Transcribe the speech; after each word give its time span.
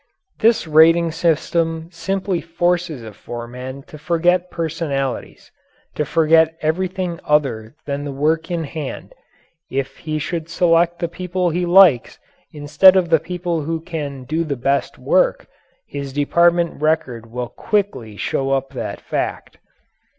This 0.39 0.65
rating 0.65 1.11
system 1.11 1.87
simply 1.91 2.41
forces 2.41 3.03
a 3.03 3.13
foreman 3.13 3.83
to 3.83 3.99
forget 3.99 4.49
personalities 4.49 5.51
to 5.93 6.05
forget 6.05 6.57
everything 6.59 7.19
other 7.23 7.75
than 7.85 8.03
the 8.03 8.11
work 8.11 8.49
in 8.49 8.63
hand. 8.63 9.13
If 9.69 9.97
he 9.97 10.17
should 10.17 10.49
select 10.49 10.97
the 10.97 11.07
people 11.07 11.51
he 11.51 11.67
likes 11.67 12.17
instead 12.51 12.95
of 12.95 13.09
the 13.11 13.19
people 13.19 13.61
who 13.61 13.79
can 13.79 14.21
best 14.23 14.27
do 14.27 14.43
the 14.43 14.89
work, 15.07 15.45
his 15.85 16.11
department 16.13 16.81
record 16.81 17.27
will 17.29 17.49
quickly 17.49 18.17
show 18.17 18.49
up 18.49 18.71
that 18.71 19.01
fact. 19.01 19.59